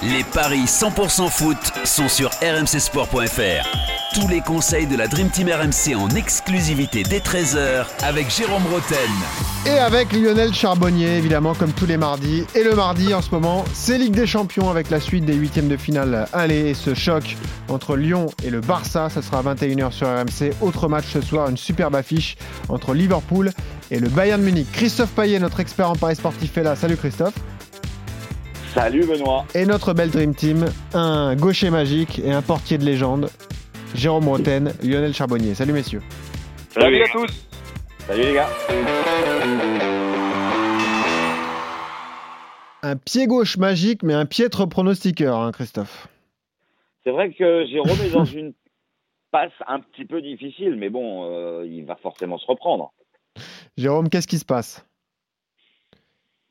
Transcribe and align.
Les 0.00 0.22
paris 0.22 0.64
100% 0.64 1.28
foot 1.28 1.56
sont 1.84 2.08
sur 2.08 2.30
rmcsport.fr. 2.40 3.66
Tous 4.14 4.28
les 4.28 4.40
conseils 4.40 4.86
de 4.86 4.96
la 4.96 5.08
Dream 5.08 5.28
Team 5.28 5.48
RMC 5.48 5.96
en 5.96 6.08
exclusivité 6.10 7.02
dès 7.02 7.18
13h 7.18 7.84
avec 8.04 8.30
Jérôme 8.30 8.62
Roten. 8.70 9.10
Et 9.66 9.76
avec 9.76 10.12
Lionel 10.12 10.54
Charbonnier, 10.54 11.16
évidemment, 11.16 11.52
comme 11.52 11.72
tous 11.72 11.86
les 11.86 11.96
mardis. 11.96 12.44
Et 12.54 12.62
le 12.62 12.76
mardi, 12.76 13.12
en 13.12 13.20
ce 13.20 13.32
moment, 13.32 13.64
c'est 13.72 13.98
Ligue 13.98 14.14
des 14.14 14.28
Champions 14.28 14.70
avec 14.70 14.88
la 14.88 15.00
suite 15.00 15.24
des 15.24 15.34
huitièmes 15.34 15.68
de 15.68 15.76
finale. 15.76 16.28
Allez, 16.32 16.74
ce 16.74 16.94
choc 16.94 17.36
entre 17.68 17.96
Lyon 17.96 18.26
et 18.44 18.50
le 18.50 18.60
Barça, 18.60 19.10
ça 19.10 19.20
sera 19.20 19.40
à 19.40 19.42
21h 19.42 19.90
sur 19.90 20.06
RMC. 20.06 20.52
Autre 20.60 20.86
match 20.86 21.06
ce 21.12 21.20
soir, 21.20 21.50
une 21.50 21.56
superbe 21.56 21.96
affiche 21.96 22.36
entre 22.68 22.94
Liverpool 22.94 23.50
et 23.90 23.98
le 23.98 24.08
Bayern 24.08 24.40
Munich. 24.40 24.68
Christophe 24.72 25.10
Payet, 25.10 25.40
notre 25.40 25.58
expert 25.58 25.90
en 25.90 25.96
paris 25.96 26.14
sportif, 26.14 26.56
est 26.56 26.62
là. 26.62 26.76
Salut 26.76 26.96
Christophe. 26.96 27.34
Salut 28.74 29.06
Benoît. 29.06 29.44
Et 29.54 29.64
notre 29.64 29.94
belle 29.94 30.10
Dream 30.10 30.34
Team, 30.34 30.66
un 30.92 31.34
gaucher 31.36 31.70
magique 31.70 32.18
et 32.18 32.32
un 32.32 32.42
portier 32.42 32.76
de 32.76 32.84
légende, 32.84 33.30
Jérôme 33.94 34.28
Roten, 34.28 34.72
Lionel 34.82 35.14
Charbonnier. 35.14 35.54
Salut 35.54 35.72
messieurs. 35.72 36.02
Salut, 36.68 37.02
à 37.02 37.08
tous. 37.08 37.46
Salut 38.06 38.22
les 38.22 38.34
gars. 38.34 38.48
Un 42.82 42.96
pied 42.96 43.26
gauche 43.26 43.56
magique, 43.56 44.02
mais 44.02 44.14
un 44.14 44.26
piètre 44.26 44.68
pronostiqueur, 44.68 45.38
hein, 45.38 45.50
Christophe. 45.52 46.08
C'est 47.04 47.10
vrai 47.10 47.32
que 47.32 47.66
Jérôme 47.66 47.98
est 48.04 48.10
dans 48.10 48.24
une 48.36 48.52
passe 49.30 49.52
un 49.66 49.80
petit 49.80 50.04
peu 50.04 50.20
difficile, 50.20 50.76
mais 50.76 50.90
bon, 50.90 51.24
euh, 51.24 51.66
il 51.66 51.84
va 51.84 51.96
forcément 51.96 52.38
se 52.38 52.46
reprendre. 52.46 52.92
Jérôme, 53.76 54.08
qu'est-ce 54.08 54.28
qui 54.28 54.38
se 54.38 54.44
passe? 54.44 54.87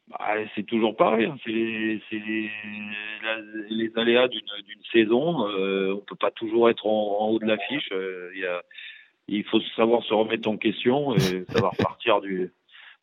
Bah, 0.07 0.35
c'est 0.55 0.65
toujours 0.65 0.95
pareil. 0.95 1.25
Hein. 1.25 1.37
C'est 1.43 1.51
les, 1.51 2.01
les, 3.69 3.91
aléas 3.97 4.27
d'une 4.29 4.41
saison. 4.91 5.47
Euh, 5.49 5.95
on 5.95 5.99
peut 5.99 6.15
pas 6.15 6.31
toujours 6.31 6.69
être 6.69 6.87
en, 6.87 7.29
haut 7.29 7.39
de 7.39 7.45
l'affiche. 7.45 7.89
Euh, 7.91 8.31
il, 8.35 8.47
il 9.27 9.43
faut 9.43 9.59
savoir 9.75 10.03
se 10.03 10.13
remettre 10.13 10.47
en 10.47 10.57
question 10.57 11.13
et 11.15 11.19
ça 11.49 11.61
va 11.61 11.69
repartir 11.69 12.21
du. 12.21 12.51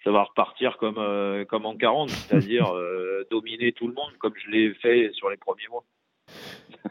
Ça 0.03 0.11
va 0.11 0.23
repartir 0.25 0.77
comme 0.77 0.99
euh, 0.99 1.47
comme 1.47 1.65
en 1.65 1.77
40, 1.77 2.11
c'est-à-dire 2.11 2.75
euh, 2.75 3.27
dominer 3.31 3.73
tout 3.73 3.89
le 3.89 3.95
monde 3.95 4.13
comme 4.19 4.35
je 4.37 4.51
l'ai 4.51 4.75
fait 4.75 5.11
sur 5.13 5.31
les 5.31 5.39
premiers 5.39 5.69
mois. 5.71 5.85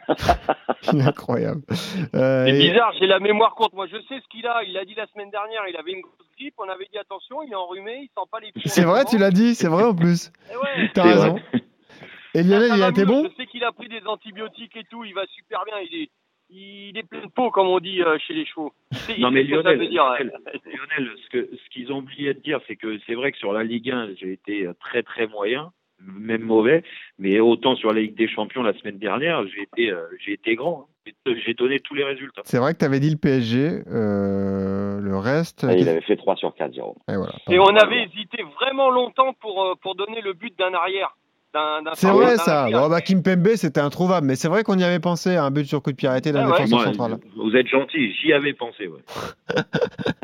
Incroyable. 0.87 1.61
Euh, 2.15 2.45
c'est 2.45 2.59
bizarre, 2.59 2.93
j'ai 2.99 3.07
la 3.07 3.19
mémoire 3.19 3.55
courte. 3.55 3.73
Moi, 3.73 3.87
je 3.87 3.97
sais 4.07 4.19
ce 4.19 4.27
qu'il 4.29 4.45
a. 4.47 4.63
Il 4.63 4.77
a 4.77 4.85
dit 4.85 4.95
la 4.95 5.07
semaine 5.07 5.31
dernière, 5.31 5.61
il 5.69 5.75
avait 5.75 5.91
une 5.91 6.01
grosse 6.01 6.27
grippe. 6.37 6.55
On 6.57 6.69
avait 6.69 6.87
dit 6.91 6.97
attention, 6.97 7.41
il 7.43 7.51
est 7.51 7.55
enrhumé, 7.55 7.99
il 8.01 8.07
sent 8.07 8.27
pas 8.31 8.39
les 8.39 8.51
pieds. 8.51 8.63
C'est 8.65 8.83
vrai, 8.83 9.05
tu 9.05 9.17
l'as 9.17 9.31
dit, 9.31 9.55
c'est 9.55 9.67
vrai 9.67 9.83
en 9.83 9.95
plus. 9.95 10.31
Eh 10.51 10.57
ouais. 10.57 10.91
T'as 10.93 11.03
raison. 11.03 11.39
Et 12.35 12.43
Lionel, 12.43 12.71
il 12.75 12.83
a 12.83 12.89
été 12.89 13.05
bon 13.05 13.27
Je 13.29 13.35
sais 13.35 13.47
qu'il 13.47 13.63
a 13.63 13.71
pris 13.71 13.87
des 13.87 14.01
antibiotiques 14.05 14.75
et 14.75 14.83
tout. 14.89 15.03
Il 15.03 15.13
va 15.13 15.25
super 15.27 15.63
bien. 15.65 15.75
Il 15.89 16.03
est, 16.03 16.09
il 16.49 16.97
est 16.97 17.03
plein 17.03 17.21
de 17.21 17.31
peau, 17.31 17.49
comme 17.51 17.67
on 17.67 17.79
dit 17.79 18.01
euh, 18.01 18.17
chez 18.19 18.33
les 18.33 18.45
chevaux. 18.45 18.73
Non, 19.19 19.31
mais 19.31 19.43
Lionel, 19.43 19.79
Lionel, 19.79 20.31
ce 21.23 21.29
qu'ils 21.29 21.49
ce 21.57 21.69
qu'ils 21.69 21.91
ont 21.91 21.99
oublié 21.99 22.33
de 22.33 22.39
dire, 22.39 22.59
c'est 22.67 22.75
que 22.75 22.99
c'est 23.05 23.15
vrai 23.15 23.31
que 23.31 23.37
sur 23.37 23.53
la 23.53 23.63
Ligue 23.63 23.89
1, 23.89 24.15
j'ai 24.15 24.33
été 24.33 24.67
très 24.79 25.03
très 25.03 25.27
moyen 25.27 25.71
même 26.05 26.41
mauvais, 26.41 26.83
mais 27.19 27.39
autant 27.39 27.75
sur 27.75 27.93
la 27.93 28.01
Ligue 28.01 28.15
des 28.15 28.27
Champions 28.27 28.63
la 28.63 28.73
semaine 28.73 28.97
dernière, 28.97 29.45
j'ai 29.47 29.63
été, 29.63 29.91
euh, 29.91 30.05
j'ai 30.19 30.33
été 30.33 30.55
grand. 30.55 30.87
Hein. 31.07 31.11
J'ai 31.45 31.53
donné 31.53 31.79
tous 31.79 31.95
les 31.95 32.03
résultats. 32.03 32.41
C'est 32.45 32.59
vrai 32.59 32.73
que 32.73 32.79
tu 32.79 32.85
avais 32.85 32.99
dit 32.99 33.09
le 33.09 33.17
PSG, 33.17 33.83
euh, 33.87 34.99
le 35.01 35.17
reste. 35.17 35.65
il 35.69 35.89
avait 35.89 36.01
fait 36.01 36.15
3 36.15 36.37
sur 36.37 36.53
4, 36.55 36.73
Jérôme. 36.73 36.95
Et, 37.09 37.15
voilà, 37.15 37.33
Et 37.49 37.59
on 37.59 37.75
avait 37.75 38.03
hésité 38.03 38.43
vraiment 38.59 38.89
longtemps 38.89 39.33
pour, 39.33 39.63
euh, 39.63 39.73
pour 39.81 39.95
donner 39.95 40.21
le 40.21 40.33
but 40.33 40.57
d'un 40.57 40.73
arrière. 40.73 41.15
C'est 41.93 42.09
vrai 42.09 42.37
ça. 42.37 42.67
Bon, 42.71 42.89
bah, 42.89 43.01
Kim 43.01 43.21
Pembe, 43.21 43.49
c'était 43.55 43.81
introuvable. 43.81 44.27
Mais 44.27 44.35
c'est 44.35 44.47
vrai 44.47 44.63
qu'on 44.63 44.77
y 44.77 44.83
avait 44.83 44.99
pensé 44.99 45.35
à 45.35 45.43
un 45.43 45.51
but 45.51 45.65
sur 45.65 45.81
coup 45.81 45.91
de 45.91 45.95
pied 45.95 46.07
arrêté 46.07 46.31
d'un 46.31 46.47
ah 46.47 46.51
défenseur 46.51 46.83
central. 46.83 47.17
Vous 47.35 47.55
êtes 47.55 47.67
gentil, 47.67 48.13
j'y 48.21 48.33
avais 48.33 48.53
pensé. 48.53 48.87
Ouais. 48.87 49.01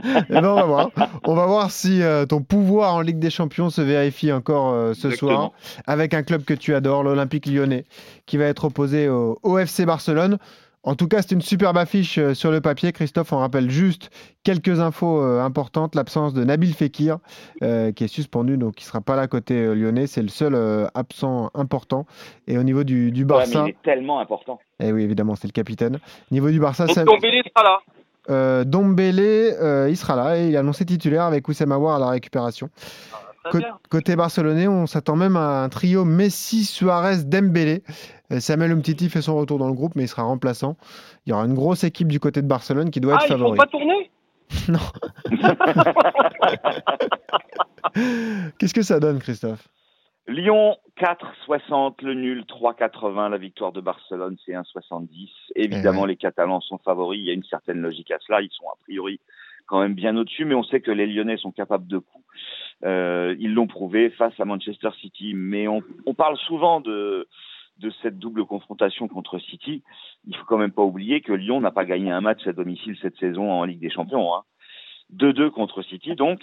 Eh 0.01 0.33
ben, 0.33 0.45
on 0.45 0.55
va 0.55 0.63
voir. 0.63 0.89
On 1.25 1.35
va 1.35 1.45
voir 1.45 1.71
si 1.71 2.01
euh, 2.01 2.25
ton 2.25 2.41
pouvoir 2.41 2.95
en 2.95 3.01
Ligue 3.01 3.19
des 3.19 3.29
Champions 3.29 3.69
se 3.69 3.81
vérifie 3.81 4.31
encore 4.31 4.73
euh, 4.73 4.93
ce 4.93 5.09
soir 5.11 5.51
avec 5.87 6.13
un 6.13 6.23
club 6.23 6.45
que 6.45 6.53
tu 6.53 6.73
adores, 6.73 7.03
l'Olympique 7.03 7.45
lyonnais, 7.45 7.83
qui 8.25 8.37
va 8.37 8.45
être 8.45 8.65
opposé 8.65 9.09
au, 9.09 9.37
au 9.43 9.57
FC 9.57 9.85
Barcelone. 9.85 10.37
En 10.83 10.95
tout 10.95 11.07
cas, 11.09 11.21
c'est 11.21 11.33
une 11.33 11.41
superbe 11.41 11.77
affiche 11.77 12.17
euh, 12.17 12.33
sur 12.33 12.51
le 12.51 12.61
papier. 12.61 12.93
Christophe, 12.93 13.33
on 13.33 13.39
rappelle 13.39 13.69
juste 13.69 14.09
quelques 14.45 14.79
infos 14.79 15.21
euh, 15.21 15.41
importantes. 15.41 15.93
L'absence 15.93 16.33
de 16.33 16.43
Nabil 16.45 16.73
Fekir, 16.73 17.17
euh, 17.63 17.91
qui 17.91 18.05
est 18.05 18.07
suspendu, 18.07 18.57
donc 18.57 18.75
qui 18.75 18.85
ne 18.85 18.87
sera 18.87 19.01
pas 19.01 19.17
là 19.17 19.27
côté 19.27 19.75
lyonnais. 19.75 20.07
C'est 20.07 20.21
le 20.21 20.29
seul 20.29 20.57
absent 20.93 21.51
important. 21.53 22.05
Et 22.47 22.57
au 22.57 22.63
niveau 22.63 22.85
du, 22.85 23.11
du 23.11 23.25
Barça. 23.25 23.63
il 23.65 23.71
est 23.71 23.81
tellement 23.83 24.19
important. 24.19 24.59
Eh 24.79 24.93
oui, 24.93 25.03
évidemment, 25.03 25.35
c'est 25.35 25.47
le 25.47 25.53
capitaine. 25.53 25.95
Au 25.95 26.33
niveau 26.33 26.49
du 26.49 26.59
Barça, 26.59 26.87
c'est. 26.87 27.03
Dombélé 27.03 27.41
sera 27.43 27.63
là. 27.63 27.79
Euh, 28.29 28.63
Dombélé, 28.63 29.53
il 29.89 29.97
sera 29.97 30.15
là 30.15 30.37
et 30.37 30.47
il 30.47 30.53
est 30.53 30.57
annoncé 30.57 30.85
titulaire 30.85 31.23
avec 31.23 31.47
Oussem 31.47 31.71
Aouar 31.71 31.95
à 31.95 31.99
la 31.99 32.09
récupération. 32.09 32.69
Ah, 33.11 33.17
côté 33.89 34.15
barcelonais, 34.15 34.67
on 34.67 34.87
s'attend 34.87 35.15
même 35.15 35.35
à 35.35 35.63
un 35.63 35.69
trio 35.69 36.05
Messi, 36.05 36.65
Suarez, 36.65 37.23
Dembélé. 37.25 37.83
Euh, 38.31 38.39
Samuel 38.39 38.71
Umtiti 38.71 39.09
fait 39.09 39.21
son 39.21 39.35
retour 39.35 39.57
dans 39.57 39.67
le 39.67 39.73
groupe, 39.73 39.95
mais 39.95 40.03
il 40.03 40.07
sera 40.07 40.23
remplaçant. 40.23 40.77
Il 41.25 41.31
y 41.31 41.33
aura 41.33 41.45
une 41.45 41.53
grosse 41.53 41.83
équipe 41.83 42.07
du 42.07 42.19
côté 42.19 42.41
de 42.41 42.47
Barcelone 42.47 42.91
qui 42.91 42.99
doit 42.99 43.15
être 43.15 43.27
favori. 43.27 43.51
Ah, 43.51 43.53
ils 43.53 43.57
vont 43.57 43.57
pas 43.57 43.67
tourner 43.67 44.11
Non. 44.69 44.79
Qu'est-ce 48.57 48.73
que 48.73 48.81
ça 48.81 48.99
donne, 48.99 49.19
Christophe? 49.19 49.67
Lyon 50.27 50.77
4,60, 50.99 52.03
le 52.03 52.13
nul 52.13 52.43
3,80, 52.47 53.31
la 53.31 53.37
victoire 53.37 53.71
de 53.71 53.81
Barcelone 53.81 54.37
c'est 54.45 54.51
1,70. 54.51 55.29
Évidemment, 55.55 56.05
eh 56.05 56.09
les 56.09 56.15
Catalans 56.17 56.61
sont 56.61 56.77
favoris, 56.77 57.19
il 57.19 57.25
y 57.25 57.31
a 57.31 57.33
une 57.33 57.43
certaine 57.43 57.81
logique 57.81 58.11
à 58.11 58.19
cela, 58.19 58.41
ils 58.41 58.51
sont 58.51 58.67
a 58.67 58.75
priori 58.83 59.19
quand 59.65 59.79
même 59.81 59.93
bien 59.93 60.15
au-dessus, 60.17 60.45
mais 60.45 60.55
on 60.55 60.63
sait 60.63 60.81
que 60.81 60.91
les 60.91 61.07
Lyonnais 61.07 61.37
sont 61.37 61.51
capables 61.51 61.87
de 61.87 61.99
coups. 61.99 62.25
Euh, 62.85 63.35
ils 63.39 63.53
l'ont 63.53 63.67
prouvé 63.67 64.09
face 64.11 64.39
à 64.39 64.45
Manchester 64.45 64.89
City, 65.01 65.33
mais 65.35 65.67
on, 65.67 65.81
on 66.05 66.13
parle 66.13 66.37
souvent 66.37 66.79
de 66.79 67.27
de 67.79 67.91
cette 68.01 68.19
double 68.19 68.45
confrontation 68.45 69.07
contre 69.07 69.39
City, 69.39 69.83
il 70.27 70.35
faut 70.35 70.45
quand 70.45 70.57
même 70.57 70.71
pas 70.71 70.83
oublier 70.83 71.21
que 71.21 71.33
Lyon 71.33 71.61
n'a 71.61 71.71
pas 71.71 71.85
gagné 71.85 72.11
un 72.11 72.21
match 72.21 72.45
à 72.45 72.53
domicile 72.53 72.97
cette 73.01 73.17
saison 73.17 73.51
en 73.51 73.63
Ligue 73.63 73.79
des 73.79 73.89
Champions. 73.89 74.35
Hein. 74.35 74.43
2-2 75.15 75.49
contre 75.49 75.81
City, 75.81 76.15
donc 76.15 76.41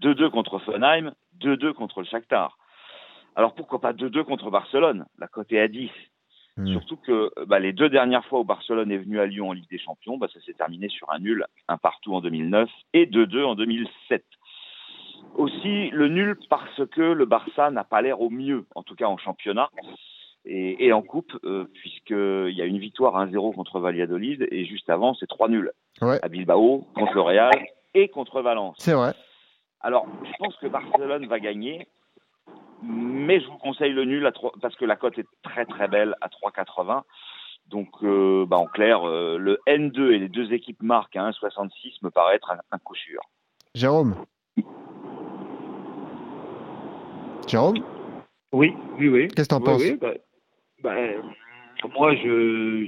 2-2 0.00 0.30
contre 0.30 0.58
Fenheim, 0.58 1.12
2-2 1.40 1.72
contre 1.72 2.00
le 2.00 2.06
Shakhtar. 2.06 2.58
Alors 3.36 3.54
pourquoi 3.54 3.80
pas 3.80 3.92
2-2 3.92 4.24
contre 4.24 4.50
Barcelone? 4.50 5.04
La 5.18 5.28
cote 5.28 5.52
est 5.52 5.60
à 5.60 5.68
10. 5.68 5.90
Mmh. 6.56 6.72
Surtout 6.72 6.96
que 6.96 7.30
bah, 7.44 7.60
les 7.60 7.72
deux 7.72 7.88
dernières 7.88 8.24
fois 8.24 8.40
où 8.40 8.44
Barcelone 8.44 8.90
est 8.90 8.98
venu 8.98 9.20
à 9.20 9.26
Lyon 9.26 9.50
en 9.50 9.52
Ligue 9.52 9.70
des 9.70 9.78
Champions, 9.78 10.18
bah, 10.18 10.26
ça 10.32 10.40
s'est 10.40 10.54
terminé 10.54 10.88
sur 10.88 11.08
un 11.12 11.20
nul, 11.20 11.46
un 11.68 11.76
partout 11.76 12.14
en 12.14 12.20
2009 12.20 12.68
et 12.94 13.06
2-2 13.06 13.44
en 13.44 13.54
2007. 13.54 14.24
Aussi 15.34 15.90
le 15.90 16.08
nul 16.08 16.38
parce 16.50 16.84
que 16.90 17.00
le 17.00 17.24
Barça 17.24 17.70
n'a 17.70 17.84
pas 17.84 18.02
l'air 18.02 18.20
au 18.20 18.30
mieux, 18.30 18.66
en 18.74 18.82
tout 18.82 18.94
cas 18.94 19.06
en 19.06 19.18
championnat 19.18 19.70
et, 20.44 20.86
et 20.86 20.92
en 20.92 21.02
coupe, 21.02 21.38
euh, 21.44 21.64
puisqu'il 21.74 22.54
y 22.54 22.62
a 22.62 22.64
une 22.64 22.78
victoire 22.78 23.14
1-0 23.24 23.54
contre 23.54 23.80
Valladolid 23.80 24.48
et 24.50 24.64
juste 24.64 24.90
avant, 24.90 25.14
c'est 25.14 25.26
3 25.26 25.48
nuls 25.48 25.72
ouais. 26.00 26.18
à 26.22 26.28
Bilbao, 26.28 26.86
contre 26.94 27.14
le 27.14 27.20
Real 27.20 27.66
et 27.94 28.08
contre 28.08 28.42
Valence. 28.42 28.76
C'est 28.78 28.94
vrai. 28.94 29.14
Alors, 29.80 30.06
je 30.24 30.32
pense 30.38 30.56
que 30.56 30.66
Barcelone 30.66 31.26
va 31.26 31.38
gagner, 31.38 31.86
mais 32.82 33.40
je 33.40 33.46
vous 33.46 33.58
conseille 33.58 33.92
le 33.92 34.04
nul 34.04 34.26
à 34.26 34.32
3, 34.32 34.52
parce 34.60 34.74
que 34.76 34.84
la 34.84 34.96
cote 34.96 35.18
est 35.18 35.26
très 35.42 35.66
très 35.66 35.88
belle 35.88 36.16
à 36.20 36.28
3,80. 36.28 37.02
Donc, 37.66 37.88
euh, 38.02 38.46
bah 38.46 38.56
en 38.56 38.66
clair, 38.66 39.06
euh, 39.06 39.36
le 39.36 39.60
N2 39.66 40.12
et 40.12 40.18
les 40.18 40.28
deux 40.28 40.52
équipes 40.52 40.82
marquent 40.82 41.16
à 41.16 41.28
1,66 41.28 41.98
me 42.02 42.10
paraît 42.10 42.36
être 42.36 42.50
un, 42.50 42.58
un 42.72 42.78
coup 42.78 42.94
sûr. 42.94 43.20
Jérôme? 43.74 44.14
Jérôme 47.48 47.78
Oui, 48.52 48.72
oui, 48.98 49.08
oui. 49.08 49.28
Qu'est-ce 49.28 49.48
que 49.48 49.54
t'en 49.54 49.60
oui, 49.60 49.64
penses 49.64 49.82
oui, 49.82 49.98
bah, 50.00 50.14
bah, 50.82 50.96
moi, 51.96 52.14
je 52.14 52.86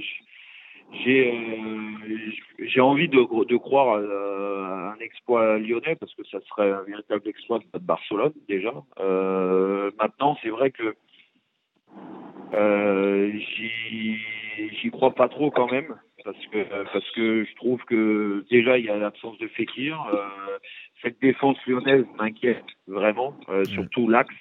j'ai 1.03 1.33
euh, 1.33 2.31
j'ai 2.59 2.81
envie 2.81 3.07
de, 3.07 3.45
de 3.45 3.57
croire 3.57 3.97
à, 3.97 4.93
un 4.93 4.99
exploit 4.99 5.57
lyonnais 5.57 5.95
parce 5.95 6.13
que 6.15 6.23
ça 6.25 6.39
serait 6.49 6.71
un 6.71 6.83
véritable 6.83 7.27
exploit 7.27 7.59
de 7.59 7.79
Barcelone 7.79 8.33
déjà. 8.47 8.73
Euh, 8.99 9.91
maintenant, 9.99 10.37
c'est 10.43 10.49
vrai 10.49 10.71
que 10.71 10.95
euh, 12.53 13.31
j'y 13.89 14.91
crois 14.91 15.15
pas 15.15 15.29
trop 15.29 15.49
quand 15.49 15.71
même 15.71 15.95
parce 16.23 16.45
que 16.47 16.91
parce 16.91 17.09
que 17.11 17.45
je 17.45 17.55
trouve 17.55 17.81
que 17.85 18.45
déjà 18.49 18.77
il 18.77 18.85
y 18.85 18.89
a 18.89 18.97
l'absence 18.97 19.37
de 19.39 19.47
Fekir. 19.47 19.99
Euh, 20.13 20.57
cette 21.01 21.19
défense 21.21 21.57
lyonnaise 21.65 22.05
m'inquiète 22.17 22.63
vraiment, 22.87 23.35
euh, 23.49 23.63
surtout 23.65 24.07
l'axe. 24.07 24.33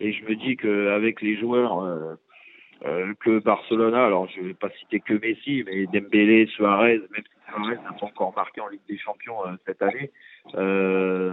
Et 0.00 0.12
je 0.12 0.24
me 0.24 0.34
dis 0.34 0.56
qu'avec 0.56 1.20
les 1.20 1.36
joueurs 1.36 1.82
euh, 1.82 2.14
euh, 2.84 3.14
que 3.20 3.38
Barcelone 3.38 3.94
a, 3.94 4.04
alors 4.04 4.28
je 4.28 4.40
ne 4.40 4.46
vais 4.48 4.54
pas 4.54 4.70
citer 4.70 5.00
que 5.00 5.14
Messi, 5.14 5.64
mais 5.66 5.86
Dembélé, 5.86 6.46
Suarez, 6.46 6.98
même 6.98 7.22
si 7.22 7.52
Suarez 7.52 7.76
n'a 7.76 7.92
pas 7.92 8.06
encore 8.06 8.34
marqué 8.36 8.60
en 8.60 8.68
Ligue 8.68 8.80
des 8.88 8.98
Champions 8.98 9.46
euh, 9.46 9.52
cette 9.66 9.82
année, 9.82 10.10
euh, 10.54 11.32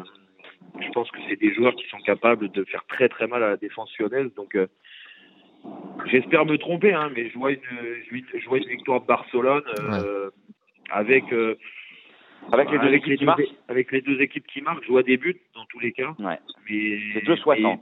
je 0.80 0.90
pense 0.92 1.10
que 1.12 1.18
c'est 1.28 1.40
des 1.40 1.54
joueurs 1.54 1.76
qui 1.76 1.88
sont 1.88 2.00
capables 2.00 2.50
de 2.50 2.64
faire 2.66 2.86
très 2.86 3.10
très 3.10 3.28
mal 3.28 3.44
à 3.44 3.50
la 3.50 3.58
défense 3.58 3.92
lyonnaise. 3.98 4.32
Donc 4.36 4.56
J'espère 6.06 6.46
me 6.46 6.58
tromper, 6.58 6.94
hein, 6.94 7.12
mais 7.16 7.30
je 7.30 7.38
vois 7.38 7.52
une, 7.52 7.62
je 8.34 8.48
vois 8.48 8.58
une 8.58 8.68
victoire 8.68 9.02
de 9.02 9.06
Barcelone 9.06 9.64
euh, 9.80 10.30
avec. 10.90 11.32
Euh, 11.32 11.56
avec 12.52 12.72
les 12.72 12.80
deux 12.80 12.94
équipes 12.94 13.20
qui 13.20 13.26
marquent 13.26 13.42
Avec 13.68 13.92
les 13.92 14.02
deux 14.02 14.20
équipes 14.20 14.48
qui 14.48 14.62
marquent, 14.62 14.84
je 14.84 14.90
vois 14.90 15.04
des 15.04 15.18
buts 15.18 15.40
dans 15.54 15.66
tous 15.66 15.80
les 15.80 15.92
cas. 15.92 16.10
Ouais. 16.18 16.40
Mais, 16.68 17.00
c'est 17.14 17.24
2,60. 17.24 17.80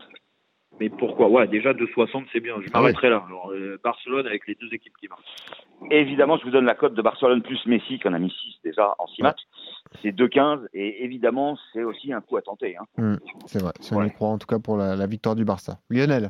Mais 0.79 0.89
pourquoi? 0.89 1.27
Ouais, 1.27 1.47
déjà 1.47 1.73
2,60, 1.73 2.25
c'est 2.31 2.39
bien. 2.39 2.55
Je 2.61 2.67
ah 2.73 2.79
m'arrêterai 2.79 3.09
là. 3.09 3.23
Alors, 3.27 3.51
euh, 3.51 3.79
Barcelone 3.83 4.25
avec 4.27 4.47
les 4.47 4.55
deux 4.55 4.73
équipes 4.73 4.95
qui 4.97 5.07
marquent. 5.07 5.23
Évidemment, 5.91 6.37
je 6.37 6.45
vous 6.45 6.51
donne 6.51 6.65
la 6.65 6.75
cote 6.75 6.93
de 6.93 7.01
Barcelone 7.01 7.41
plus 7.41 7.65
Messi, 7.65 7.99
qu'on 7.99 8.13
a 8.13 8.19
mis 8.19 8.31
6 8.31 8.59
déjà 8.63 8.95
en 8.97 9.07
6 9.07 9.21
matchs. 9.23 9.41
C'est 10.01 10.11
2,15 10.11 10.67
et 10.73 11.03
évidemment, 11.03 11.57
c'est 11.73 11.83
aussi 11.83 12.13
un 12.13 12.21
coup 12.21 12.37
à 12.37 12.41
tenter. 12.41 12.77
Hein. 12.77 12.85
Mmh, 12.97 13.15
c'est 13.45 13.61
vrai, 13.61 13.73
si 13.79 13.93
on 13.93 14.03
y 14.03 14.11
croit 14.11 14.29
en 14.29 14.37
tout 14.37 14.47
cas 14.47 14.59
pour 14.59 14.77
la, 14.77 15.07
victoire 15.07 15.35
du 15.35 15.45
Barça. 15.45 15.79
Lionel? 15.89 16.29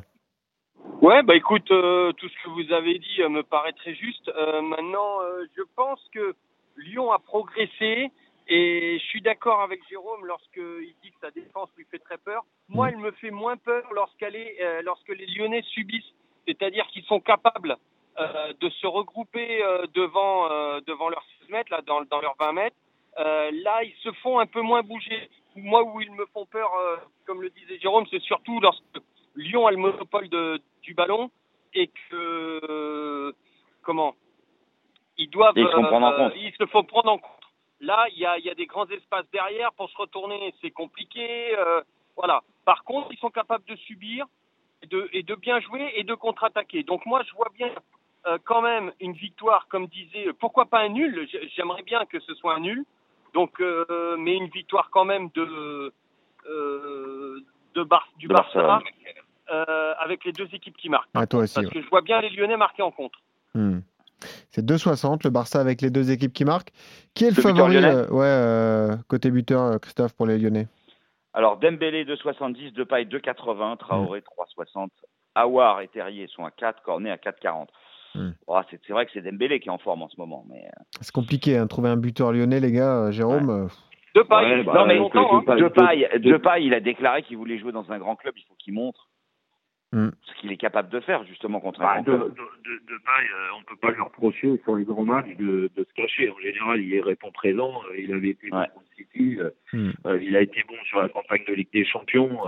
Ouais, 1.02 1.22
bah 1.22 1.34
écoute, 1.34 1.70
euh, 1.70 2.12
tout 2.12 2.28
ce 2.28 2.44
que 2.44 2.50
vous 2.50 2.72
avez 2.72 2.98
dit 2.98 3.22
euh, 3.22 3.28
me 3.28 3.42
paraît 3.42 3.72
très 3.72 3.94
juste. 3.94 4.28
Euh, 4.28 4.60
maintenant, 4.62 5.18
je 5.56 5.62
pense 5.76 6.00
que 6.14 6.34
Lyon 6.76 7.12
a 7.12 7.18
progressé 7.18 8.10
et 8.50 8.98
je 8.98 9.04
suis 9.04 9.22
d'accord 9.22 9.62
avec 9.62 9.80
Jérôme 9.88 10.26
lorsqu'il 10.26 10.94
dit 11.02 11.10
que 11.10 11.20
sa 11.20 11.30
défense 11.30 11.70
lui 11.76 11.86
fait 11.90 11.98
très 11.98 12.18
peur. 12.18 12.44
Moi, 12.68 12.86
mmh. 12.86 12.90
elle 12.90 12.98
me 12.98 13.10
fait 13.12 13.30
moins 13.30 13.56
peur 13.56 13.84
lorsqu'elle 13.92 14.36
est, 14.36 14.82
lorsque 14.82 15.08
les 15.08 15.26
Lyonnais 15.26 15.62
subissent, 15.62 16.12
c'est-à-dire 16.46 16.86
qu'ils 16.88 17.04
sont 17.04 17.20
capables 17.20 17.76
de 18.18 18.68
se 18.68 18.86
regrouper 18.86 19.62
devant, 19.94 20.48
devant 20.80 21.08
leurs 21.08 21.24
6 21.46 21.52
mètres, 21.52 21.70
là, 21.70 21.80
dans, 21.86 22.02
dans 22.02 22.20
leurs 22.20 22.36
20 22.38 22.52
mètres. 22.52 22.76
là, 23.16 23.82
ils 23.84 23.94
se 24.02 24.12
font 24.20 24.38
un 24.38 24.46
peu 24.46 24.60
moins 24.60 24.82
bouger. 24.82 25.30
Moi, 25.56 25.82
où 25.82 26.00
ils 26.00 26.12
me 26.12 26.26
font 26.26 26.44
peur, 26.46 26.70
comme 27.26 27.40
le 27.40 27.50
disait 27.50 27.78
Jérôme, 27.78 28.06
c'est 28.10 28.20
surtout 28.20 28.60
lorsque 28.60 28.82
Lyon 29.36 29.66
a 29.66 29.70
le 29.70 29.76
monopole 29.76 30.28
de, 30.28 30.60
du 30.82 30.94
ballon 30.94 31.30
et 31.74 31.90
que 32.10 33.34
comment? 33.82 34.14
Ils 35.18 35.28
doivent 35.30 35.52
ils, 35.56 35.64
euh, 35.64 36.30
ils 36.36 36.52
se 36.58 36.66
font 36.66 36.84
prendre 36.84 37.12
en 37.12 37.18
compte. 37.18 37.39
Là, 37.80 38.06
il 38.12 38.18
y 38.18 38.26
a, 38.26 38.38
y 38.38 38.50
a, 38.50 38.54
des 38.54 38.66
grands 38.66 38.86
espaces 38.88 39.26
derrière 39.32 39.72
pour 39.72 39.88
se 39.90 39.96
retourner, 39.96 40.54
c'est 40.60 40.70
compliqué. 40.70 41.56
Euh, 41.56 41.80
voilà. 42.16 42.42
Par 42.64 42.84
contre, 42.84 43.08
ils 43.10 43.18
sont 43.18 43.30
capables 43.30 43.64
de 43.64 43.76
subir 43.76 44.26
et 44.82 44.86
de, 44.86 45.08
et 45.12 45.22
de 45.22 45.34
bien 45.34 45.60
jouer 45.60 45.92
et 45.94 46.04
de 46.04 46.14
contre-attaquer. 46.14 46.82
Donc 46.82 47.06
moi, 47.06 47.22
je 47.28 47.34
vois 47.34 47.50
bien 47.54 47.70
euh, 48.26 48.38
quand 48.44 48.60
même 48.60 48.92
une 49.00 49.12
victoire, 49.12 49.66
comme 49.68 49.86
disait, 49.86 50.32
pourquoi 50.38 50.66
pas 50.66 50.80
un 50.80 50.90
nul? 50.90 51.28
J'aimerais 51.56 51.82
bien 51.82 52.04
que 52.06 52.20
ce 52.20 52.34
soit 52.34 52.54
un 52.54 52.60
nul. 52.60 52.84
Donc, 53.32 53.60
mais 54.18 54.36
une 54.36 54.48
victoire 54.48 54.90
quand 54.90 55.04
même 55.04 55.30
de 55.34 55.92
de 57.74 57.82
Bar 57.84 58.08
du 58.18 58.28
Barça 58.28 58.80
euh, 59.50 59.94
avec 59.98 60.24
les 60.24 60.32
deux 60.32 60.48
équipes 60.52 60.76
qui 60.76 60.88
marquent. 60.88 61.08
Ah, 61.14 61.26
toi 61.26 61.40
aussi, 61.40 61.54
parce 61.54 61.68
que 61.68 61.82
je 61.82 61.88
vois 61.88 62.02
bien 62.02 62.20
les 62.20 62.30
Lyonnais 62.30 62.56
marquer 62.56 62.82
en 62.82 62.90
contre. 62.90 63.18
Hmm. 63.54 63.80
C'est 64.50 64.64
2,60 64.64 65.20
le 65.24 65.30
Barça 65.30 65.60
avec 65.60 65.82
les 65.82 65.90
deux 65.90 66.10
équipes 66.10 66.32
qui 66.32 66.44
marquent. 66.44 66.70
Qui 67.14 67.24
est 67.24 67.36
le, 67.36 67.42
favori 67.42 67.76
euh, 67.76 68.08
ouais, 68.08 68.24
euh, 68.24 68.96
côté 69.08 69.30
buteur, 69.30 69.80
Christophe, 69.80 70.14
pour 70.14 70.26
les 70.26 70.38
Lyonnais? 70.38 70.68
Alors 71.32 71.58
Dembélé 71.58 72.04
2,70, 72.04 72.72
Depay 72.72 73.04
2,80, 73.04 73.78
Traoré 73.78 74.20
3,60, 74.20 74.88
Awar 75.34 75.80
et 75.80 75.88
Terrier 75.88 76.26
sont 76.28 76.44
à 76.44 76.50
4, 76.50 76.82
Cornet 76.82 77.10
à 77.10 77.16
4,40. 77.16 77.66
Hmm. 78.16 78.30
c'est 78.68 78.92
vrai 78.92 79.06
que 79.06 79.12
c'est 79.14 79.22
Dembélé 79.22 79.60
qui 79.60 79.68
est 79.68 79.72
en 79.72 79.78
forme 79.78 80.02
en 80.02 80.08
ce 80.08 80.16
moment. 80.18 80.44
mais 80.48 80.64
C'est 81.00 81.14
compliqué, 81.14 81.56
hein, 81.56 81.68
trouver 81.68 81.90
un 81.90 81.96
buteur 81.96 82.32
lyonnais, 82.32 82.58
les 82.58 82.72
gars. 82.72 83.12
Jérôme 83.12 83.68
De 84.16 84.22
paille, 84.22 84.64
bah, 84.64 84.72
non, 84.74 84.86
mais 84.86 84.98
hein. 84.98 86.56
il 86.58 86.74
a 86.74 86.80
déclaré 86.80 87.22
qu'il 87.22 87.36
voulait 87.36 87.58
jouer 87.58 87.70
dans 87.70 87.92
un 87.92 87.98
grand 87.98 88.16
club, 88.16 88.34
il 88.36 88.42
faut 88.48 88.56
qu'il 88.58 88.74
montre. 88.74 89.08
Mm. 89.92 90.10
Ce 90.22 90.34
qu'il 90.40 90.52
est 90.52 90.56
capable 90.56 90.88
de 90.88 91.00
faire 91.00 91.24
justement 91.24 91.58
contre 91.58 91.82
un 91.82 91.96
bah, 91.96 92.02
de, 92.02 92.12
de, 92.12 92.18
de, 92.18 92.28
de 92.28 92.98
paille, 93.04 93.26
euh, 93.34 93.58
on 93.58 93.62
peut 93.64 93.76
pas 93.76 93.90
lui 93.90 94.00
reprocher 94.00 94.60
sur 94.62 94.76
les 94.76 94.84
grands 94.84 95.04
matchs 95.04 95.36
de, 95.36 95.68
de 95.74 95.84
se 95.84 95.92
cacher. 95.94 96.30
En 96.30 96.38
général, 96.38 96.80
il 96.80 97.00
répond 97.00 97.32
présent. 97.32 97.82
Euh, 97.90 97.98
il 97.98 98.12
avait 98.12 98.30
été 98.30 98.52
ouais. 98.52 98.66
bon 98.72 98.82
City, 98.96 99.38
euh, 99.40 99.50
mm. 99.72 100.18
il 100.22 100.36
a 100.36 100.42
été 100.42 100.62
bon 100.68 100.76
sur 100.84 101.02
la 101.02 101.08
campagne 101.08 101.44
de 101.48 101.54
Ligue 101.54 101.72
des 101.72 101.84
Champions. 101.84 102.38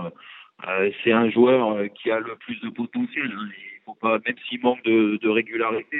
c'est 1.03 1.11
un 1.11 1.29
joueur 1.31 1.77
qui 1.95 2.11
a 2.11 2.19
le 2.19 2.35
plus 2.37 2.61
de 2.61 2.69
potentiel. 2.69 3.29
Hein. 3.37 3.49
Il 3.51 3.83
faut 3.83 3.95
pas, 3.95 4.19
même 4.25 4.37
s'il 4.47 4.61
manque 4.61 4.81
de, 4.83 5.17
de 5.17 5.29
régularité, 5.29 5.97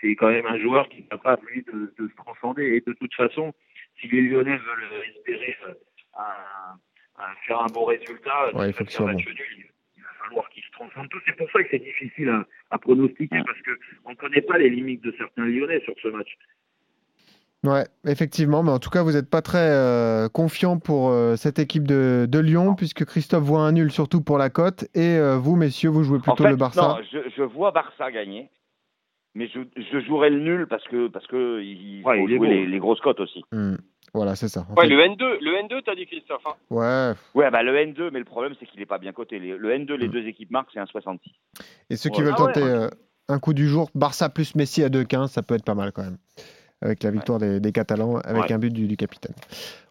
c'est 0.00 0.14
quand 0.14 0.28
même 0.28 0.46
un 0.46 0.58
joueur 0.58 0.88
qui 0.88 0.98
est 0.98 1.10
capable 1.10 1.44
lui 1.48 1.64
de, 1.64 1.92
de, 1.98 2.08
se 2.08 2.14
transcender. 2.14 2.76
Et 2.76 2.80
de 2.88 2.92
toute 2.92 3.14
façon, 3.14 3.52
si 3.98 4.06
les 4.06 4.22
Lyonnais 4.22 4.56
veulent 4.56 5.02
espérer 5.16 5.56
un, 6.16 7.34
faire 7.46 7.60
un 7.60 7.66
bon 7.66 7.86
résultat, 7.86 8.54
ouais, 8.54 8.68
il 8.68 8.72
faut 8.72 8.84
que 8.84 8.92
soit 8.92 9.12
nul 9.14 9.34
falloir 10.30 10.48
qu'ils 10.50 10.62
se 10.62 10.70
transforment 10.72 11.08
tous. 11.08 11.20
C'est 11.26 11.36
pour 11.36 11.50
ça 11.50 11.62
que 11.62 11.68
c'est 11.70 11.84
difficile 11.84 12.32
à, 12.70 12.78
pronostiquer 12.78 13.42
parce 13.44 13.58
qu'on 13.62 14.10
ne 14.10 14.16
connaît 14.16 14.42
pas 14.42 14.58
les 14.58 14.70
limites 14.70 15.02
de 15.02 15.14
certains 15.18 15.44
Lyonnais 15.44 15.80
sur 15.84 15.94
ce 16.02 16.08
match. 16.08 16.36
Ouais, 17.62 17.84
effectivement, 18.06 18.62
mais 18.62 18.70
en 18.70 18.78
tout 18.78 18.88
cas, 18.88 19.02
vous 19.02 19.12
n'êtes 19.12 19.28
pas 19.28 19.42
très 19.42 19.68
euh, 19.68 20.30
confiant 20.30 20.78
pour 20.78 21.10
euh, 21.10 21.36
cette 21.36 21.58
équipe 21.58 21.86
de, 21.86 22.40
Lyon, 22.40 22.74
puisque 22.74 23.04
Christophe 23.04 23.42
voit 23.42 23.60
un 23.60 23.72
nul 23.72 23.90
surtout 23.92 24.22
pour 24.22 24.38
la 24.38 24.48
cote, 24.48 24.84
et 24.94 25.18
euh, 25.18 25.36
vous, 25.36 25.56
messieurs, 25.56 25.90
vous 25.90 26.02
jouez 26.02 26.20
plutôt 26.20 26.46
le 26.46 26.56
Barça. 26.56 26.96
Non, 26.98 27.20
je, 27.36 27.42
vois 27.42 27.70
Barça 27.70 28.10
gagner, 28.10 28.48
mais 29.34 29.46
je, 29.48 29.60
je 29.76 30.00
jouerai 30.00 30.30
le 30.30 30.40
nul 30.40 30.66
parce 30.68 30.84
que 30.88 31.08
parce 31.08 31.26
que 31.26 31.60
il 31.60 32.02
faut 32.02 32.28
jouer 32.28 32.66
les, 32.66 32.78
grosses 32.78 33.00
cotes 33.00 33.20
aussi. 33.20 33.44
Hmm. 33.52 33.76
Voilà, 34.12 34.34
c'est 34.34 34.48
ça. 34.48 34.66
ouais, 34.76 34.88
le 34.88 34.96
N2, 34.96 35.38
le 35.40 35.62
N2, 35.62 35.82
t'as 35.84 35.94
dit 35.94 36.06
Christophe. 36.06 36.42
Hein 36.46 36.54
ouais. 36.70 37.12
Ouais, 37.34 37.50
bah 37.50 37.62
le 37.62 37.72
N2, 37.76 38.10
mais 38.12 38.18
le 38.18 38.24
problème 38.24 38.54
c'est 38.58 38.66
qu'il 38.66 38.80
n'est 38.80 38.86
pas 38.86 38.98
bien 38.98 39.12
coté. 39.12 39.38
Le 39.38 39.70
N2, 39.70 39.94
les 39.94 40.08
mm. 40.08 40.10
deux 40.10 40.26
équipes 40.26 40.50
marquent, 40.50 40.70
c'est 40.72 40.80
un 40.80 40.86
66. 40.86 41.30
Et 41.90 41.96
ceux 41.96 42.10
qui 42.10 42.22
veulent 42.22 42.34
ah 42.34 42.38
tenter 42.38 42.62
euh, 42.62 42.88
un 43.28 43.38
coup 43.38 43.54
du 43.54 43.68
jour, 43.68 43.90
Barça 43.94 44.28
plus 44.28 44.54
Messi 44.56 44.82
à 44.82 44.88
2-15, 44.88 45.28
ça 45.28 45.42
peut 45.42 45.54
être 45.54 45.64
pas 45.64 45.74
mal 45.74 45.92
quand 45.92 46.02
même 46.02 46.18
avec 46.82 47.02
la 47.02 47.10
victoire 47.10 47.38
des, 47.38 47.72
Catalans, 47.72 48.16
avec 48.24 48.50
un 48.50 48.58
but 48.58 48.72
du, 48.72 48.96
capitaine. 48.96 49.34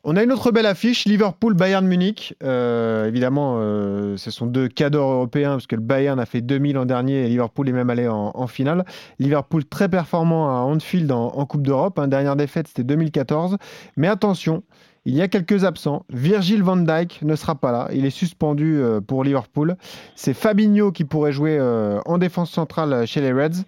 On 0.04 0.16
a 0.16 0.24
une 0.24 0.32
autre 0.32 0.52
belle 0.52 0.66
affiche, 0.66 1.06
Liverpool-Bayern 1.06 1.86
Munich. 1.86 2.34
Euh, 2.44 3.08
évidemment, 3.08 3.58
euh, 3.60 4.18
ce 4.18 4.32
sont 4.32 4.48
deux 4.48 4.68
cadors 4.68 5.12
européens, 5.12 5.52
parce 5.52 5.68
que 5.68 5.76
le 5.76 5.82
Bayern 5.82 6.20
a 6.20 6.26
fait 6.26 6.42
2000 6.42 6.76
l'an 6.76 6.86
dernier 6.86 7.26
et 7.26 7.28
Liverpool 7.28 7.70
est 7.70 7.74
même 7.74 7.90
allé 7.90 8.08
en, 8.08 8.48
finale. 8.48 8.86
Liverpool 9.20 9.66
très 9.66 9.90
performant 9.90 10.50
à 10.50 10.62
Anfield 10.62 11.12
en, 11.12 11.46
Coupe 11.46 11.64
d'Europe. 11.64 12.00
Hein. 12.00 12.08
Dernière 12.08 12.36
défaite, 12.36 12.68
c'était 12.70 12.84
2014. 12.84 13.58
Mais 13.98 14.08
attention, 14.08 14.64
il 15.10 15.18
y 15.18 15.24
a 15.24 15.28
quelques 15.28 15.64
absents. 15.64 16.06
Virgil 16.10 16.62
van 16.62 16.78
Dijk 16.78 17.24
ne 17.24 17.36
sera 17.36 17.56
pas 17.56 17.72
là. 17.72 17.88
Il 17.92 18.06
est 18.06 18.12
suspendu 18.12 18.80
euh, 18.80 19.02
pour 19.02 19.24
Liverpool. 19.24 19.76
C'est 20.14 20.36
Fabinho 20.36 20.92
qui 20.92 21.04
pourrait 21.04 21.32
jouer 21.32 21.58
euh, 21.60 22.00
en 22.06 22.20
défense 22.20 22.52
centrale 22.52 23.08
chez 23.08 23.20
les 23.20 23.34
Reds. 23.34 23.66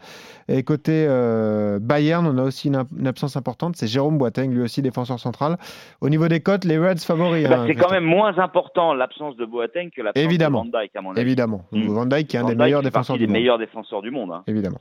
Et 0.47 0.61
côté 0.61 1.05
euh, 1.07 1.79
Bayern, 1.81 2.27
on 2.27 2.37
a 2.37 2.43
aussi 2.43 2.67
une, 2.67 3.07
absence 3.07 3.37
importante. 3.37 3.75
C'est 3.75 3.87
Jérôme 3.87 4.19
Boateng, 4.19 4.51
lui 4.51 4.61
aussi 4.61 4.83
défenseur 4.83 5.19
central. 5.19 5.57
Au 5.99 6.09
niveau 6.09 6.27
des 6.27 6.41
cotes, 6.41 6.63
les 6.63 6.77
Reds 6.77 6.99
favoris. 6.99 7.49
Bah, 7.49 7.61
hein, 7.61 7.65
c'est 7.67 7.75
quand 7.75 7.91
même 7.91 8.03
moins 8.03 8.37
important 8.37 8.93
l'absence 8.93 9.35
de 9.35 9.45
Boateng 9.45 9.89
que 9.89 10.03
l'absence 10.03 10.37
de 10.37 10.45
Van 10.45 10.65
Dijk, 10.65 10.95
à 10.95 11.01
mon 11.01 11.11
avis. 11.11 11.21
Évidemment. 11.21 11.63
Hmm. 11.71 11.87
Van 11.87 12.05
Dijk 12.05 12.27
qui 12.27 12.37
est 12.37 12.39
un 12.39 12.45
des 12.45 12.55
meilleurs 12.55 12.83
défenseurs 12.83 13.17
du 13.17 13.25
monde. 13.25 13.33
meilleurs 13.33 13.57
défenseurs 13.57 14.03
du 14.03 14.11
monde. 14.11 14.31
Hein. 14.31 14.43
Évidemment. 14.45 14.77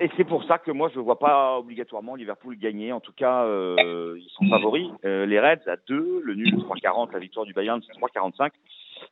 Et 0.00 0.10
c'est 0.16 0.24
pour 0.24 0.44
ça 0.44 0.58
que 0.58 0.70
moi, 0.70 0.90
je 0.92 0.98
ne 0.98 1.04
vois 1.04 1.18
pas 1.18 1.58
obligatoirement 1.58 2.14
Liverpool 2.14 2.56
gagner. 2.56 2.92
En 2.92 3.00
tout 3.00 3.12
cas, 3.12 3.44
euh, 3.44 4.16
ils 4.18 4.28
sont 4.30 4.48
favoris. 4.48 4.88
Euh, 5.04 5.24
les 5.26 5.38
Reds 5.38 5.68
à 5.68 5.76
2, 5.88 6.20
le 6.22 6.34
nul 6.34 6.54
3,40, 6.54 7.12
la 7.12 7.18
victoire 7.18 7.46
du 7.46 7.52
Bayern 7.52 7.80
c'est 7.86 7.98
3,45. 7.98 8.50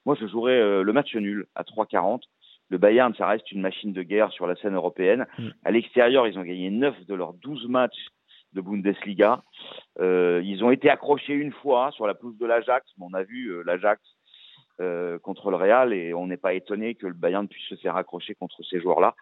Moi, 0.05 0.17
je 0.21 0.27
jouerais 0.27 0.61
euh, 0.61 0.83
le 0.83 0.93
match 0.93 1.15
nul 1.15 1.47
à 1.55 1.63
3,40. 1.63 2.23
Le 2.69 2.79
Bayern, 2.79 3.15
ça 3.15 3.27
reste 3.27 3.53
une 3.53 3.61
machine 3.61 3.93
de 3.93 4.03
guerre 4.03 4.33
sur 4.33 4.47
la 4.47 4.57
scène 4.57 4.75
européenne. 4.75 5.27
Mm. 5.39 5.49
À 5.65 5.71
l'extérieur, 5.71 6.27
ils 6.27 6.39
ont 6.39 6.43
gagné 6.43 6.71
9 6.71 7.07
de 7.07 7.15
leurs 7.15 7.35
12 7.35 7.69
matchs 7.69 8.09
de 8.55 8.61
Bundesliga. 8.61 9.43
ils 9.99 10.63
ont 10.63 10.71
été 10.71 10.91
accrochés 10.91 11.33
une 11.33 11.53
fois 11.53 11.91
sur 11.93 12.07
la 12.07 12.15
pelouse 12.15 12.37
de 12.39 12.45
l'Ajax. 12.45 12.87
On 13.01 13.15
a 13.15 13.23
vu 13.23 13.63
l'Ajax 13.65 14.03
euh, 14.83 15.19
contre 15.19 15.51
le 15.51 15.57
Real 15.57 15.93
et 15.93 16.13
on 16.13 16.27
n'est 16.27 16.37
pas 16.37 16.55
étonné 16.55 16.95
que 16.95 17.07
le 17.07 17.15
Bayern 17.15 17.49
puisse 17.49 17.67
se 17.69 17.77
faire 17.77 17.97
accrocher 17.97 18.35
contre 18.35 18.63
ces 18.69 18.81
joueurs-là. 18.81 19.15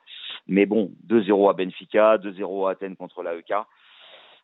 Mais 0.48 0.66
bon, 0.66 0.90
2-0 1.06 1.50
à 1.50 1.52
Benfica, 1.52 2.16
2-0 2.16 2.66
à 2.66 2.72
Athènes 2.72 2.96
contre 2.96 3.22
l'AEK. 3.22 3.52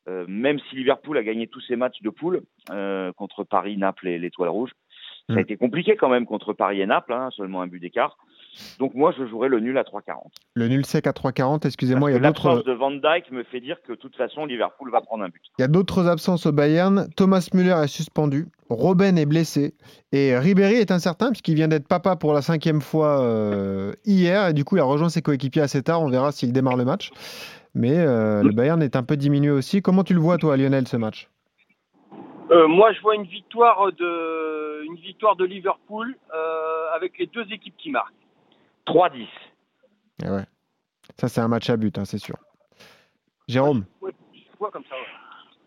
Euh, 0.08 0.24
même 0.28 0.58
si 0.60 0.76
Liverpool 0.76 1.18
a 1.18 1.24
gagné 1.24 1.48
tous 1.48 1.60
ses 1.62 1.74
matchs 1.74 2.00
de 2.02 2.10
poule 2.10 2.42
euh, 2.70 3.12
contre 3.14 3.42
Paris, 3.42 3.76
Naples 3.76 4.08
et 4.08 4.18
l'Étoile 4.18 4.50
Rouge, 4.50 4.70
ça 5.26 5.34
a 5.34 5.36
mm. 5.36 5.40
été 5.40 5.56
compliqué 5.56 5.96
quand 5.96 6.08
même 6.08 6.26
contre 6.26 6.52
Paris 6.52 6.80
et 6.80 6.86
Naples, 6.86 7.12
hein, 7.12 7.30
seulement 7.32 7.62
un 7.62 7.66
but 7.66 7.80
d'écart. 7.80 8.16
Donc 8.78 8.94
moi, 8.94 9.12
je 9.16 9.26
jouerais 9.26 9.48
le 9.48 9.60
nul 9.60 9.76
à 9.78 9.82
3,40. 9.82 10.14
Le 10.54 10.68
nul 10.68 10.84
sec 10.84 11.06
à 11.06 11.12
3,40, 11.12 11.66
excusez-moi, 11.66 12.10
il 12.10 12.14
y 12.14 12.16
a 12.16 12.20
d'autres... 12.20 12.48
L'absence 12.48 12.64
de 12.64 12.72
Van 12.72 12.90
Dijk 12.90 13.30
me 13.30 13.44
fait 13.44 13.60
dire 13.60 13.76
que 13.82 13.92
de 13.92 13.96
toute 13.96 14.16
façon, 14.16 14.46
Liverpool 14.46 14.90
va 14.90 15.00
prendre 15.00 15.24
un 15.24 15.28
but. 15.28 15.42
Il 15.58 15.62
y 15.62 15.64
a 15.64 15.68
d'autres 15.68 16.06
absences 16.06 16.46
au 16.46 16.52
Bayern. 16.52 17.08
Thomas 17.16 17.48
Müller 17.52 17.76
est 17.82 17.88
suspendu, 17.88 18.48
Robben 18.68 19.18
est 19.18 19.26
blessé, 19.26 19.74
et 20.12 20.36
Ribéry 20.38 20.74
est 20.74 20.90
incertain 20.90 21.28
puisqu'il 21.28 21.54
vient 21.54 21.68
d'être 21.68 21.88
papa 21.88 22.16
pour 22.16 22.32
la 22.32 22.42
cinquième 22.42 22.80
fois 22.80 23.20
euh, 23.20 23.92
hier, 24.04 24.48
et 24.48 24.52
du 24.52 24.64
coup, 24.64 24.76
il 24.76 24.80
a 24.80 24.84
rejoint 24.84 25.08
ses 25.08 25.22
coéquipiers 25.22 25.62
assez 25.62 25.82
tard. 25.82 26.02
On 26.02 26.08
verra 26.08 26.32
s'il 26.32 26.52
démarre 26.52 26.76
le 26.76 26.84
match. 26.84 27.10
Mais 27.74 27.98
euh, 27.98 28.42
le 28.42 28.52
Bayern 28.52 28.82
est 28.82 28.96
un 28.96 29.02
peu 29.02 29.16
diminué 29.16 29.50
aussi. 29.50 29.82
Comment 29.82 30.02
tu 30.02 30.14
le 30.14 30.20
vois, 30.20 30.38
toi, 30.38 30.56
Lionel, 30.56 30.88
ce 30.88 30.96
match? 30.96 31.28
Euh, 32.50 32.68
moi, 32.68 32.92
je 32.92 33.00
vois 33.02 33.16
une 33.16 33.24
victoire 33.24 33.92
de, 33.92 34.84
une 34.86 34.96
victoire 34.96 35.36
de 35.36 35.44
Liverpool 35.44 36.16
avec 36.94 37.18
les 37.18 37.26
deux 37.26 37.44
équipes 37.52 37.76
qui 37.76 37.90
marquent. 37.90 38.25
3-10. 38.86 39.26
Eh 40.24 40.30
ouais. 40.30 40.44
Ça, 41.18 41.28
c'est 41.28 41.40
un 41.40 41.48
match 41.48 41.68
à 41.70 41.76
but, 41.76 41.96
hein, 41.98 42.04
c'est 42.04 42.18
sûr. 42.18 42.36
Jérôme 43.48 43.84
Ouais, 44.00 44.12
comme 44.72 44.84
ça. 44.88 44.94
ouais. 44.96 45.02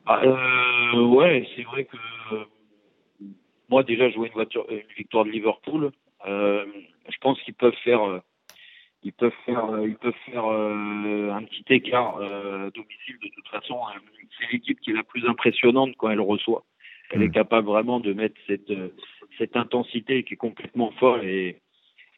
Ah, 0.05 0.21
euh, 0.23 1.05
ouais, 1.05 1.47
c'est 1.55 1.63
vrai 1.63 1.85
que 1.85 1.95
euh, 2.33 2.43
moi 3.69 3.83
déjà 3.83 4.09
je 4.09 4.15
vois 4.17 4.25
une 4.25 4.33
voiture, 4.33 4.65
une 4.69 4.81
victoire 4.97 5.23
de 5.25 5.29
Liverpool. 5.29 5.91
Euh, 6.25 6.65
je 7.07 7.17
pense 7.21 7.39
qu'ils 7.43 7.53
peuvent 7.53 7.75
faire, 7.83 8.01
euh, 8.03 8.19
ils 9.03 9.13
peuvent 9.13 9.35
faire, 9.45 9.69
ils 9.85 9.95
peuvent 9.95 10.13
faire 10.25 10.45
euh, 10.45 11.31
un 11.31 11.43
petit 11.43 11.63
écart 11.69 12.17
euh, 12.17 12.67
à 12.67 12.71
domicile. 12.71 13.17
De 13.21 13.29
toute 13.35 13.47
façon, 13.49 13.75
euh, 13.77 13.99
c'est 14.39 14.51
l'équipe 14.51 14.79
qui 14.81 14.89
est 14.91 14.95
la 14.95 15.03
plus 15.03 15.27
impressionnante 15.27 15.91
quand 15.97 16.09
elle 16.09 16.21
reçoit. 16.21 16.63
Elle 17.11 17.21
est 17.23 17.31
capable 17.31 17.67
vraiment 17.67 17.99
de 17.99 18.11
mettre 18.13 18.39
cette 18.47 18.71
cette 19.37 19.55
intensité 19.55 20.23
qui 20.23 20.33
est 20.33 20.37
complètement 20.37 20.91
folle 20.99 21.23
et 21.25 21.61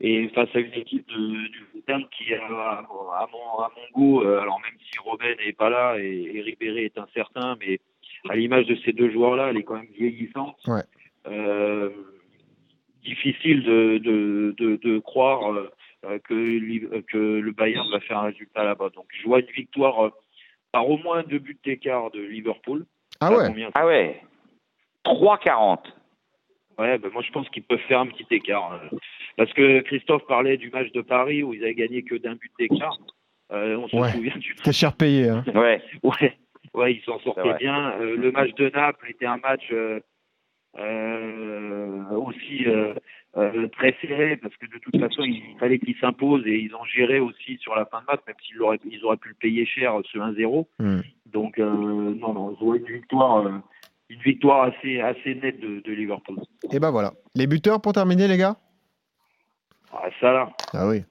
et 0.02 0.28
face 0.30 0.50
à 0.56 0.60
une 0.60 0.74
équipe 0.74 1.08
de, 1.10 1.48
du 1.48 1.66
Fulham 1.72 2.04
qui 2.10 2.34
à, 2.34 2.44
à, 2.44 2.80
à 2.80 3.28
mon, 3.32 3.60
à 3.60 3.72
mon 3.76 3.92
goût, 3.94 4.22
euh, 4.22 4.42
alors 4.42 4.60
même 4.62 4.78
si 4.80 4.98
Robben 5.00 5.38
n'est 5.46 5.54
pas 5.54 5.70
là 5.70 5.98
et, 6.00 6.32
et 6.34 6.42
Ribéry 6.42 6.86
est 6.86 6.98
incertain, 6.98 7.56
mais 7.60 7.80
à 8.30 8.36
l'image 8.36 8.66
de 8.66 8.76
ces 8.84 8.94
deux 8.94 9.12
joueurs-là, 9.12 9.50
elle 9.50 9.58
est 9.58 9.64
quand 9.64 9.76
même 9.76 9.92
vieillissante. 9.98 10.58
Ouais. 10.68 10.82
Euh, 11.28 11.90
difficile 13.04 13.64
de, 13.64 13.98
de, 14.00 14.56
de, 14.58 14.76
de 14.78 15.00
croire 15.00 15.54
euh, 15.54 15.72
euh, 16.06 16.20
que, 16.20 16.34
euh, 16.34 17.02
que 17.08 17.18
le 17.18 17.52
Bayern 17.52 17.90
va 17.92 18.00
faire 18.00 18.20
un 18.20 18.24
résultat 18.24 18.64
là-bas. 18.64 18.90
Donc 18.96 19.06
je 19.10 19.28
vois 19.28 19.40
une 19.40 19.52
victoire 19.56 20.06
euh, 20.06 20.10
par 20.72 20.90
au 20.90 20.98
moins 20.98 21.24
deux 21.24 21.40
buts 21.40 21.60
d'écart 21.64 22.12
de 22.12 22.22
Liverpool. 22.22 22.86
Ah 23.20 23.32
ouais 23.32 23.48
combien 23.48 23.70
Ah 23.76 23.86
ouais 23.86 24.22
3,40. 25.06 25.80
Ouais, 26.80 26.98
ben 26.98 27.12
moi 27.12 27.22
je 27.22 27.32
pense 27.32 27.50
qu'ils 27.50 27.64
peuvent 27.64 27.80
faire 27.88 28.00
un 28.00 28.08
petit 28.08 28.26
écart. 28.32 28.82
Parce 29.38 29.52
que 29.54 29.82
Christophe 29.82 30.26
parlait 30.28 30.58
du 30.58 30.70
match 30.70 30.92
de 30.92 31.02
Paris 31.02 31.44
où 31.44 31.54
ils 31.54 31.64
avaient 31.64 31.74
gagné 31.76 32.04
que 32.04 32.16
d'un 32.16 32.36
but 32.36 32.52
d'écart. 32.60 32.98
Euh, 33.52 33.76
on 33.78 33.88
se 33.88 33.96
Ouais. 33.96 34.12
souvient 34.12 34.38
du 34.38 34.54
C'était 34.58 34.72
cher 34.74 34.94
payé. 34.94 35.30
Hein. 35.30 35.44
Ouais. 35.56 35.82
Ouais, 36.04 36.38
ouais, 36.74 36.94
ils 36.96 37.02
s'en 37.04 37.20
sortaient 37.20 37.54
bien. 37.60 37.92
Euh, 38.00 38.16
le 38.16 38.32
match 38.32 38.54
de 38.56 38.70
Naples 38.70 39.08
était 39.10 39.26
un 39.26 39.38
match 39.38 39.64
euh, 39.72 40.00
euh, 40.80 42.04
aussi 42.12 42.66
euh, 42.68 42.94
euh, 43.38 43.68
très 43.70 43.96
serré 44.02 44.38
parce 44.38 44.56
que 44.58 44.66
de 44.68 44.78
toute 44.80 44.98
façon 45.00 45.24
il 45.24 45.42
fallait 45.60 45.80
qu'ils 45.80 45.98
s'imposent 46.00 46.46
et 46.46 46.58
ils 46.60 46.74
ont 46.76 46.86
géré 46.86 47.20
aussi 47.20 47.58
sur 47.58 47.76
la 47.76 47.86
fin 47.86 48.00
de 48.02 48.06
match, 48.06 48.22
même 48.28 48.36
s'ils 48.46 48.62
auraient, 48.62 48.80
ils 48.90 49.04
auraient 49.04 49.18
pu 49.18 49.30
le 49.30 49.36
payer 49.36 49.66
cher 49.66 49.94
ce 50.12 50.18
1-0. 50.18 50.66
Hmm. 50.80 51.02
Donc 51.26 51.60
euh, 51.60 51.66
non, 51.70 52.34
non, 52.34 52.56
vois 52.60 52.78
une 52.78 52.86
victoire, 52.86 53.46
euh, 53.46 53.52
une 54.10 54.22
victoire 54.22 54.64
assez, 54.64 55.00
assez 55.00 55.36
nette 55.36 55.60
de, 55.60 55.82
de 55.82 55.92
Liverpool. 55.92 56.38
Et 56.72 56.80
ben 56.80 56.92
voilà. 56.92 57.12
Les 57.36 57.48
buteurs 57.48 57.82
pour 57.82 57.94
terminer, 57.94 58.28
les 58.28 58.38
gars? 58.38 58.56
Ah, 59.94 60.08
ça 60.20 60.32
là. 60.32 60.50
Ah 60.74 60.88
oui. 60.88 61.04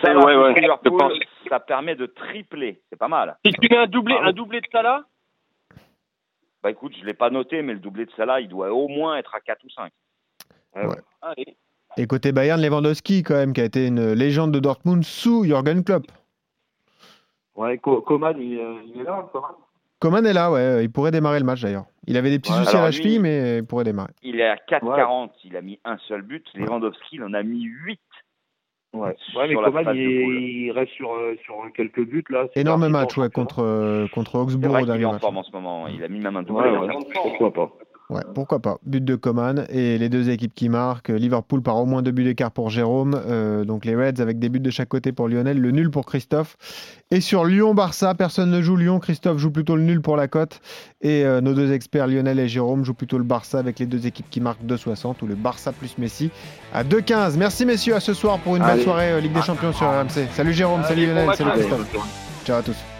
Ça, 0.00 0.16
Ouais, 0.16 0.34
ouais, 0.36 0.54
Liverpool, 0.60 0.92
je 0.92 0.96
pense. 0.98 1.12
ça 1.48 1.60
permet 1.60 1.94
de 1.94 2.06
tripler. 2.06 2.82
C'est 2.90 2.96
pas 2.98 3.08
mal. 3.08 3.36
Si 3.44 3.52
tu 3.52 3.68
mets 3.70 3.76
un 3.76 3.86
doublé, 3.86 4.16
Ah 4.20 4.28
un 4.28 4.32
doublé 4.32 4.60
de 4.60 4.66
Salah, 4.72 5.04
Bah 6.62 6.70
écoute, 6.70 6.94
je 6.98 7.04
l'ai 7.04 7.14
pas 7.14 7.30
noté, 7.30 7.60
mais 7.62 7.72
le 7.74 7.78
doublé 7.78 8.06
de 8.06 8.10
Salah, 8.12 8.40
il 8.40 8.48
doit 8.48 8.72
au 8.72 8.88
moins 8.88 9.16
être 9.16 9.34
à 9.34 9.40
4 9.40 9.64
ou 9.64 9.70
5. 9.70 9.92
Ouais, 10.74 10.86
ouais. 10.86 10.96
allez. 11.20 11.56
Et 11.98 12.06
côté 12.06 12.32
Bayern, 12.32 12.60
Lewandowski, 12.60 13.22
quand 13.22 13.34
même, 13.34 13.52
qui 13.52 13.60
a 13.60 13.64
été 13.64 13.86
une 13.86 14.12
légende 14.12 14.52
de 14.52 14.60
Dortmund 14.60 15.04
sous 15.04 15.44
Jürgen 15.44 15.84
Klopp. 15.84 16.06
Ouais, 17.54 17.76
Co- 17.78 18.00
Coman, 18.00 18.34
il, 18.40 18.52
il 18.86 19.00
est 19.00 19.04
là, 19.04 19.28
Coman? 19.30 19.50
Coman 20.02 20.26
est 20.26 20.32
là, 20.32 20.50
ouais. 20.50 20.84
Il 20.84 20.90
pourrait 20.90 21.12
démarrer 21.12 21.38
le 21.38 21.44
match 21.46 21.62
d'ailleurs. 21.62 21.84
Il 22.06 22.16
avait 22.16 22.30
des 22.30 22.38
petits 22.38 22.52
Ouais, 22.52 22.58
soucis 22.64 22.76
à 22.76 22.82
la 22.82 22.90
lui- 22.90 22.96
cheville, 22.96 23.18
mais 23.20 23.58
il 23.58 23.64
pourrait 23.64 23.84
démarrer. 23.84 24.10
Il 24.22 24.40
est 24.40 24.48
à 24.48 24.56
4,40. 24.56 25.30
Il 25.44 25.56
a 25.56 25.62
mis 25.62 25.78
un 25.84 25.96
seul 26.08 26.22
but. 26.22 26.44
Lewandowski, 26.54 27.16
il 27.16 27.22
en 27.22 27.32
a 27.32 27.42
mis 27.42 27.62
8. 27.62 28.00
Ouais, 28.94 29.16
Sur 29.30 29.40
ouais 29.40 29.48
mais 29.48 29.54
la 29.54 29.62
Coman, 29.62 29.96
il, 29.96 30.02
il 30.02 30.70
reste 30.72 30.92
sur, 30.92 31.14
euh, 31.14 31.34
sur 31.44 31.54
quelques 31.74 32.04
buts 32.04 32.24
là. 32.28 32.44
Énorme 32.56 32.88
match, 32.88 33.16
ouais, 33.16 33.30
contre, 33.30 33.60
euh, 33.62 34.06
contre 34.08 34.34
Augsbourg 34.34 34.70
vrai 34.70 34.82
qu'il 34.82 35.00
est 35.00 35.04
en 35.06 35.18
forme 35.18 35.38
en 35.38 35.42
ce 35.44 35.52
moment. 35.52 35.86
Il 35.88 36.04
a 36.04 36.08
mis 36.08 36.18
même 36.20 36.36
un 36.36 36.42
doublé. 36.42 36.68
Ouais, 36.68 36.78
ouais, 36.78 36.94
pourquoi 37.14 37.52
pas. 37.52 37.72
Ouais, 38.12 38.22
pourquoi 38.34 38.60
pas. 38.60 38.78
But 38.84 39.04
de 39.04 39.16
Coman 39.16 39.64
et 39.68 39.98
les 39.98 40.08
deux 40.08 40.30
équipes 40.30 40.54
qui 40.54 40.68
marquent. 40.68 41.08
Liverpool 41.08 41.62
par 41.62 41.76
au 41.76 41.86
moins 41.86 42.02
deux 42.02 42.10
buts 42.10 42.24
d'écart 42.24 42.50
pour 42.50 42.70
Jérôme. 42.70 43.20
Euh, 43.26 43.64
donc 43.64 43.84
les 43.84 43.96
Reds 43.96 44.20
avec 44.20 44.38
des 44.38 44.48
buts 44.48 44.60
de 44.60 44.70
chaque 44.70 44.88
côté 44.88 45.12
pour 45.12 45.28
Lionel. 45.28 45.58
Le 45.58 45.70
nul 45.70 45.90
pour 45.90 46.06
Christophe. 46.06 46.56
Et 47.10 47.20
sur 47.20 47.44
Lyon-Barça, 47.44 48.14
personne 48.14 48.50
ne 48.50 48.62
joue 48.62 48.76
Lyon. 48.76 48.98
Christophe 48.98 49.38
joue 49.38 49.50
plutôt 49.50 49.76
le 49.76 49.82
nul 49.82 50.00
pour 50.00 50.16
la 50.16 50.28
cote. 50.28 50.60
Et 51.00 51.24
euh, 51.24 51.40
nos 51.40 51.54
deux 51.54 51.72
experts, 51.72 52.06
Lionel 52.06 52.38
et 52.38 52.48
Jérôme, 52.48 52.84
jouent 52.84 52.94
plutôt 52.94 53.18
le 53.18 53.24
Barça 53.24 53.58
avec 53.58 53.78
les 53.78 53.86
deux 53.86 54.06
équipes 54.06 54.26
qui 54.30 54.40
marquent 54.40 54.64
2,60 54.64 55.16
ou 55.22 55.26
le 55.26 55.34
Barça 55.34 55.72
plus 55.72 55.98
Messi 55.98 56.30
à 56.72 56.84
2,15. 56.84 57.36
Merci 57.36 57.66
messieurs 57.66 57.94
à 57.94 58.00
ce 58.00 58.14
soir 58.14 58.38
pour 58.38 58.56
une 58.56 58.64
belle 58.64 58.82
soirée 58.82 59.12
euh, 59.12 59.20
Ligue 59.20 59.32
des 59.32 59.42
Champions 59.42 59.72
sur 59.72 59.86
RMC. 59.86 60.28
Salut 60.32 60.52
Jérôme, 60.52 60.80
Allez, 60.84 60.88
salut 60.88 61.06
Lionel, 61.06 61.36
salut. 61.36 61.50
Christophe. 61.50 61.96
Ciao 62.44 62.58
à 62.58 62.62
tous. 62.62 62.91